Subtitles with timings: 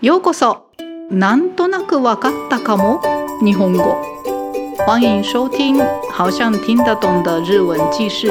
[0.00, 0.70] ようこそ。
[1.10, 3.02] なんとなくわかったかも。
[3.42, 4.00] 日本語。
[4.86, 5.76] 欢迎收听
[6.12, 8.28] 好像听得懂的日文記事。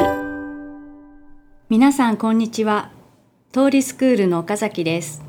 [1.67, 2.89] 皆さんこんにちは。
[3.51, 5.21] 通りスクールの岡崎です。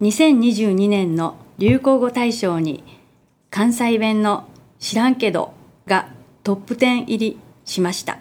[0.00, 2.82] 2022年の流行語大賞に
[3.50, 4.48] 関西弁の
[4.80, 5.54] 知らんけど
[5.86, 6.08] が
[6.42, 8.18] トップ10入りしました。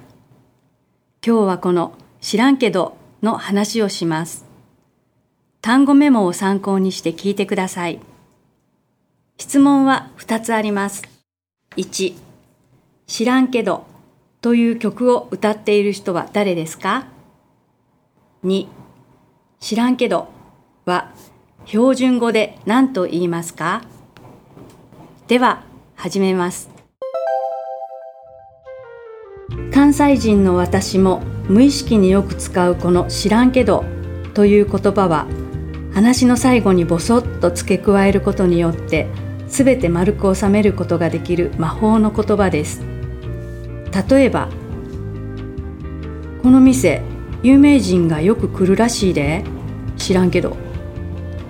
[1.26, 4.53] 今日はこの知らんけどの話をします。
[5.66, 8.02] 単語メモを参考にして聞いてください。
[9.38, 11.04] 質問は2つあります。
[11.78, 12.16] 1、
[13.08, 13.86] 知らんけど
[14.42, 17.06] という曲を歌っている人は誰ですか
[18.44, 18.68] ?2、
[19.62, 20.28] 知らんけど
[20.84, 21.14] は
[21.64, 23.84] 標準語で何と言いますか？
[25.30, 25.64] では、
[25.96, 26.70] 始めます。
[29.74, 33.86] 関西人の私も無意識によく使うこの知らんけど
[34.34, 35.26] という言葉は
[35.94, 39.08] 話の最後にボソッと付け加えることによって
[39.48, 42.82] 全て丸く収めることができる魔法の言葉です。
[44.10, 44.50] 例えば
[46.42, 47.04] この店
[47.44, 49.44] 有名人がよく来るらしいで。
[49.98, 50.58] 知らんけど。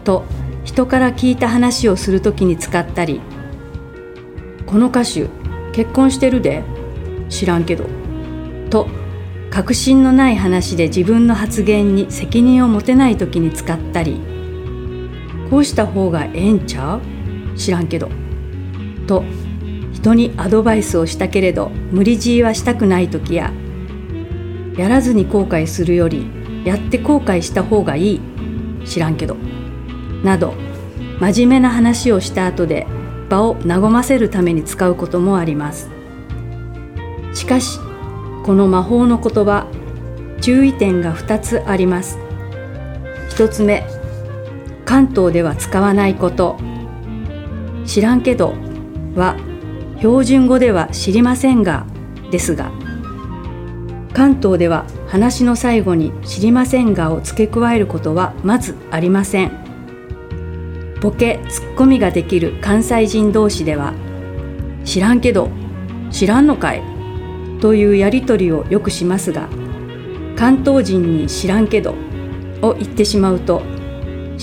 [0.04, 0.26] と
[0.66, 3.22] 人から聞いた話をするときに使ったり。
[4.66, 5.28] この歌手
[5.72, 6.64] 結婚してるで。
[7.30, 7.86] 知らんけど。
[8.70, 8.88] と
[9.50, 14.33] 確信のない話で自分の発言に責任を持てない時に使ったり。
[15.50, 17.58] こうした方がええんちゃう？
[17.58, 18.10] 知らんけど。
[19.08, 19.24] と
[19.92, 23.54] 人にアドバイスをしたけれど無理強いはしたくない時や
[24.76, 26.26] やらずに後悔するより
[26.66, 28.22] やって後悔した方がいい。
[28.86, 29.38] 知らんけど。
[30.24, 30.54] など
[31.20, 32.88] 真面目な話をした後で
[33.30, 35.90] 場を和ませるために使うこともあります。
[37.34, 37.80] しかし
[38.44, 39.68] この魔法の言葉
[40.42, 42.18] 注意点が2つあります。
[43.32, 43.86] 1つ目
[44.94, 46.56] 関東では使わないこと。
[47.84, 48.54] 知らんけど
[49.16, 49.36] は
[49.98, 51.88] 標準語では知りませんが
[52.30, 52.72] ですが。
[54.14, 59.52] 関東では話の最後に知りませんがを付け加えることはまずありません。
[61.02, 63.96] ボケツッコミができる関西人同士では
[64.86, 65.50] 知らんけど
[66.12, 66.84] 知らんのかい？
[67.62, 69.50] というやりとりをよくしますが
[70.36, 71.96] 関東人に知らんけど
[72.62, 73.64] を言ってしまうと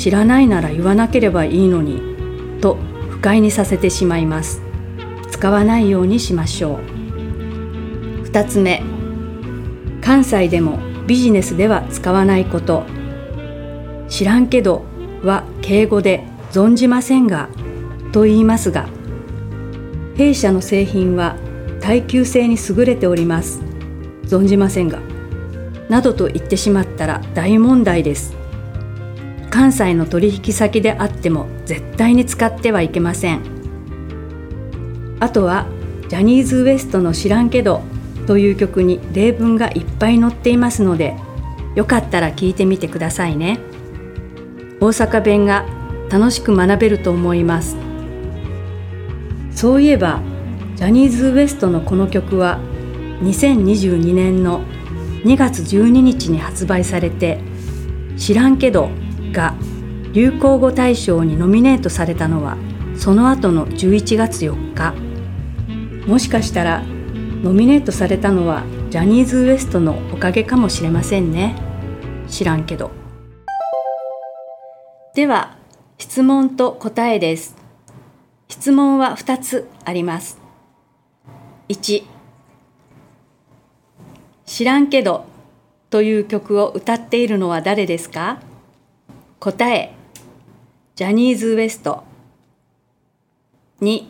[0.01, 2.01] 知らないなら言わなければいいのに
[2.63, 2.79] と
[3.11, 4.63] 不快にさせてしまいます。
[5.31, 6.79] 使わないようにしましょう。
[8.25, 8.83] 2つ目。
[10.01, 12.87] 関西でもビジネスでは使わないこと。
[14.09, 14.85] 知らんけど
[15.23, 17.51] は敬語で存じませんが
[18.11, 18.89] と言いますが
[20.17, 21.37] 弊社の製品は
[21.83, 23.61] 耐久性に優れております。
[24.25, 24.99] 存じませんが。
[25.91, 28.40] などと言ってしまったら大問題です。
[29.51, 33.41] 関西の取引先であっても絶対に使ってはいけません。
[35.19, 35.67] あとは
[36.09, 37.83] ジャニーズ WEST の知らんけど
[38.27, 41.17] という曲に例文がいっぱい載っていますので
[41.75, 43.59] よかったら聞いてみてくださいね。
[44.81, 45.67] 大阪弁が
[46.11, 47.77] 楽しく学べると思います。
[49.51, 50.21] そういえば
[50.77, 52.59] ジャニーズ WEST のこの曲は
[53.23, 54.63] 2022年の
[55.25, 57.39] 2月12日に発売されて
[58.17, 58.91] 知らんけど
[59.33, 59.55] が
[60.13, 62.57] 流行語大賞にノミネートされたのは
[62.97, 64.95] その後の11月4日。
[66.07, 66.83] もしかしたら
[67.43, 71.55] ノミネートされたのはジャニーズ WEST のおかげかもしれませんね。
[72.29, 72.91] 知らんけど。
[75.15, 75.57] では
[75.99, 77.57] 質問と答えです。
[78.49, 80.39] 質問は2つあります。
[81.69, 82.05] 1
[84.45, 85.25] 知らんけど
[85.91, 88.41] という曲を歌っているのは誰ですか？
[89.41, 89.95] 答え
[90.97, 92.03] ジャニーズ WEST
[93.81, 94.05] 2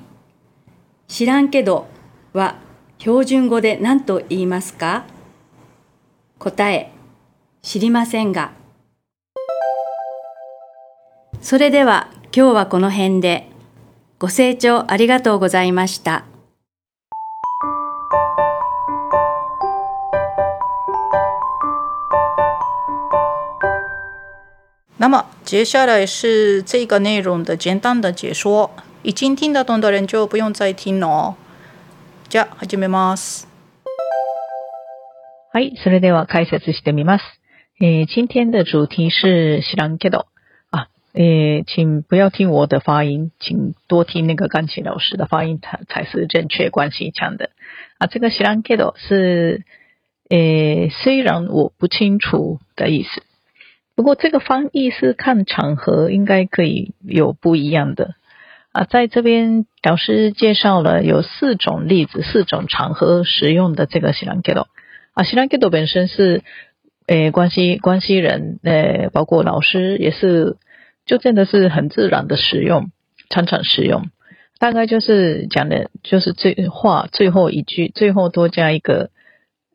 [1.07, 1.87] 知らんけど
[2.33, 2.57] は
[2.99, 5.07] 標準語で何と言いますか？
[6.41, 6.93] 答え
[7.63, 8.53] 知りませんが。
[11.41, 13.49] それでは今日はこの辺で。
[14.19, 16.27] ご清聴ありがとうございました。
[25.51, 28.71] 接下来是这个内容的简单的解说，
[29.03, 31.35] 已经听得懂的人就不用再听了。
[32.29, 33.49] じゃあ始めます。
[35.53, 37.23] はい、それでは解説してみます。
[37.81, 40.27] えー、今天的主题是知らんけど
[40.71, 47.51] 啊，诶，请不要听我的发音，请多听那个钢琴老师的发音，才才是正确关系腔的
[47.99, 48.07] 啊。
[48.07, 49.65] 这个知らんけど是，
[50.29, 53.25] 诶，虽然我不清楚的意思。
[54.01, 58.15] 不过这个翻译是看场合，应该可以有不一样的
[58.73, 58.85] 啊。
[58.85, 64.65] 在这边导师介绍了有四种例子，四种场合使用的这个西兰 Kido
[65.13, 66.43] 啊，西兰 Kido 本身是
[67.09, 70.57] 诶关系关系人，呃，包括老师也是，
[71.05, 72.91] 就真的是很自然的使用，
[73.29, 74.07] 常常使用。
[74.59, 79.11] 大概就是讲的，就是这话最后一句，最后多加一个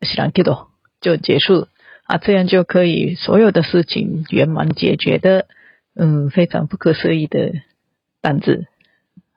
[0.02, 0.66] 西兰 Kido
[1.00, 1.68] 就结束。
[2.05, 5.47] 啊，这样就可以所有的事情圆满解决的，
[5.95, 7.53] 嗯，非常不可思议的
[8.21, 8.65] 单子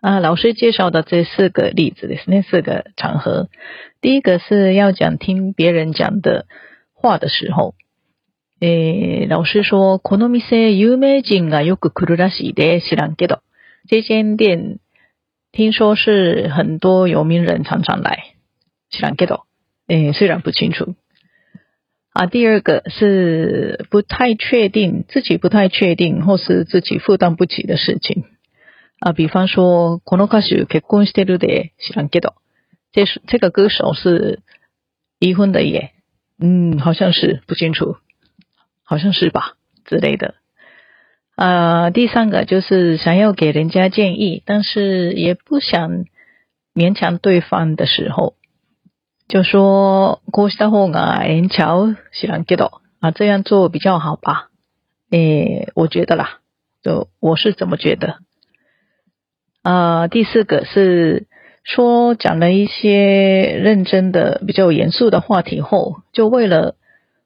[0.00, 0.18] 啊。
[0.18, 3.48] 老师介绍的这四个例子的那四个场合，
[4.00, 6.46] 第一个是要讲听别人讲的
[6.92, 7.74] 话的时候，
[8.60, 13.40] 诶，老师说，この店有名人がよく来るらしいで、知らんけど。
[13.86, 14.78] 这间店
[15.52, 18.34] 听说是很多有名人常常来，
[18.90, 19.42] 知らんけど。
[19.86, 20.94] 诶，虽然不清楚。
[22.12, 28.24] 啊，第二个是不太确定自己不太确定，或是自己负担不起的事情
[29.00, 29.12] 啊。
[29.12, 32.34] 比方说，この歌手結婚してるで知らんけど，
[32.92, 34.38] 这是这个歌手是
[35.18, 35.90] 离婚的耶，
[36.38, 37.96] 嗯，好像是不清楚，
[38.84, 40.36] 好像是吧之类的。
[41.34, 46.04] 啊，第三个就是想要给人家建议，但是也不想
[46.72, 48.36] 勉强对方的时候。
[49.28, 51.96] 就说こうした方がええんちゃう？
[52.12, 54.50] 知らんけど啊，这样做比较好吧？
[55.10, 56.40] 诶，我觉得啦，
[56.82, 58.18] 就我是怎么觉得？
[59.62, 61.26] 啊，第四个是
[61.62, 66.76] 说讲了一些认真的、比较严肃的话题后，就为了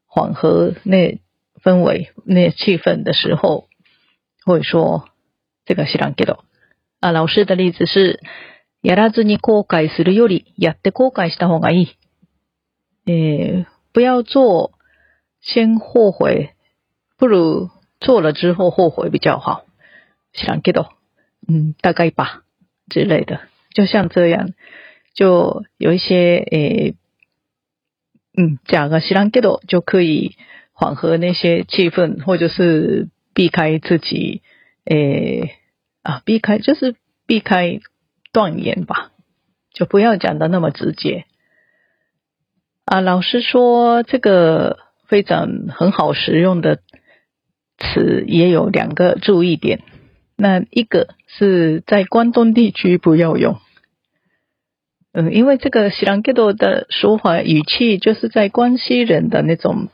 [0.06, 1.20] 缓和那
[1.62, 3.66] 氛围、那气氛的时候，
[4.44, 5.08] 会说
[5.66, 6.38] 这个知らんけど
[7.00, 7.10] 啊。
[7.10, 8.20] 老师的例子是。
[8.83, 11.97] やらずに後悔するより、やって後悔した方がいい。
[13.09, 14.71] え不要做，
[15.41, 16.49] 先后悔，
[17.17, 17.69] 不如
[17.99, 19.65] 做了之后后悔比较好。
[20.33, 20.87] 想けど，
[21.47, 22.43] 嗯，大概吧
[22.89, 23.39] 之类的，
[23.73, 24.53] 就像这样，
[25.13, 26.95] 就有一些诶，
[28.35, 30.35] 嗯，讲个知らんけど就可以
[30.73, 34.41] 缓和那些气氛，或者是避开自己，
[34.85, 35.55] 诶
[36.01, 36.95] 啊，避开就是
[37.27, 37.79] 避开。
[38.33, 39.11] 断言吧，
[39.71, 41.25] 就不要讲的那么直接
[42.83, 42.99] 啊。
[42.99, 46.79] 老实说这个非常很好使用的
[47.77, 49.81] 词也有两个注意点。
[50.35, 53.59] 那一个是在关东地区不要用，
[55.13, 59.89] 嗯，因为这个西兰格多的说话语气就是在关西人的那种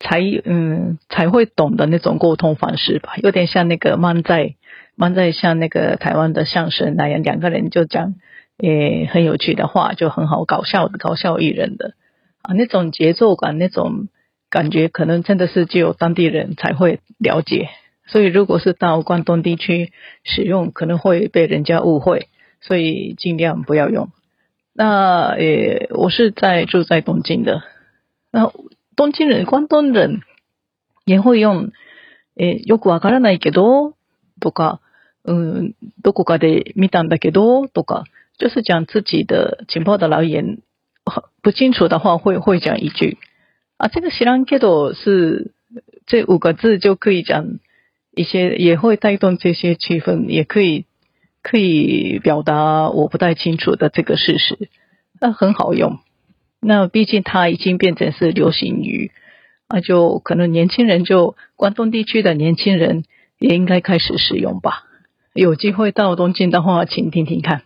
[0.00, 4.56] 才嗯才会懂的那种沟通方式吧，有点像那个漫在。
[4.95, 8.15] 漫在像那个台湾的相声那样，两个人就讲
[8.57, 11.93] 诶很有趣的话，就很好搞笑的搞笑艺人的
[12.41, 14.09] 啊那种节奏感那种
[14.49, 17.69] 感觉，可能真的是只有当地人才会了解。
[18.07, 19.93] 所以如果是到关东地区
[20.23, 22.27] 使用，可能会被人家误会，
[22.59, 24.09] 所以尽量不要用。
[24.73, 27.63] 那诶，我是在住在东京的，
[28.31, 28.51] 那
[28.97, 30.19] 东京人、关东人
[31.05, 31.71] 也会用
[32.35, 33.93] 诶よくわからないけど
[34.41, 34.79] とか。
[35.25, 38.03] 嗯，どこかで見たんだけどとか，
[38.37, 40.59] 就是讲自己的情报的来源
[41.41, 43.17] 不清楚的话，会会讲一句
[43.77, 45.51] 啊，这个知らんけど是
[46.07, 47.59] 这五个字就可以讲
[48.11, 50.85] 一些，也会带动这些气氛，也可以
[51.43, 54.69] 可以表达我不太清楚的这个事实，
[55.19, 55.99] 那很好用。
[56.61, 59.11] 那毕竟它已经变成是流行语
[59.67, 63.03] 啊，就可能年轻人就关东地区的年轻人
[63.37, 64.85] 也应该开始使用吧。
[65.33, 67.61] 有机会到东京的话，请听听看。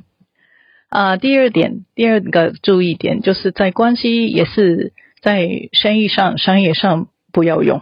[0.90, 7.82] 啊，第二点，第二个注意点就是在关系也是在生意上、商业上不要用，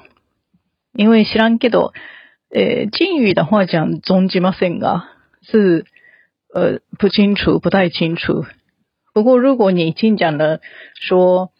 [0.93, 1.91] 因为知らんけど，
[2.49, 5.03] 呃，敬语的话讲中じませんが
[5.41, 5.85] 是
[6.53, 8.45] 呃不清楚、不太清楚。
[9.13, 10.61] 不过如果你已经讲了
[10.95, 11.51] 说，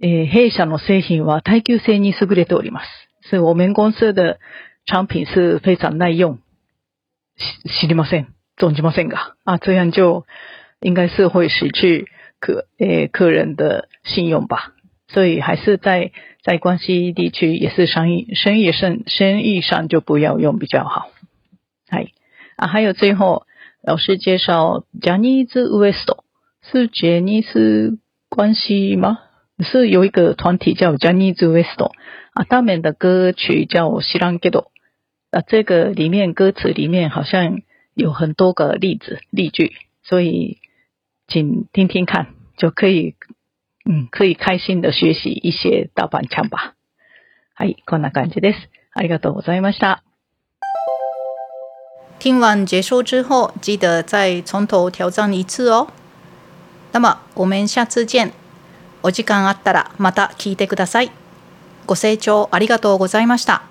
[0.00, 2.84] 呃，弊社の製品は耐久性に優れております，
[3.28, 4.38] 是我们公司的
[4.86, 6.38] 产品是非常耐用。
[7.65, 8.27] 知りません、
[8.57, 10.25] 存じませんが啊，这样就
[10.81, 12.07] 应该是会失去
[12.39, 14.73] 客诶客人的信用吧。
[15.07, 16.11] 所以还是在
[16.43, 21.09] 在关西地区也是生意生意上生意上就不要用比较好。
[21.87, 22.07] 嗨
[22.57, 23.45] 啊，还有最后
[23.83, 26.09] 老师介绍 Janis West
[26.61, 29.19] 是杰尼斯关系吗？
[29.59, 31.81] 是有一个团体叫 Janis West
[32.33, 34.63] 啊，他们的歌曲叫《知らんけど》。
[35.31, 37.61] 啊，这个里面歌词里面好像
[37.93, 40.59] 有很多个例子例句，所以
[41.27, 43.15] 请听听看，就可以，
[43.85, 46.75] 嗯，可以开心的学习一些大板腔吧。
[47.55, 48.69] はい、こんな感じです。
[48.93, 50.03] ありがとうございました。
[52.19, 55.87] 听完结束之后，记得再从头挑战一次哦。
[56.93, 58.31] 那么我们下次见。
[59.03, 61.11] お時間あったらまた聞いてください。
[61.85, 63.66] ご清聴ありがとうございました。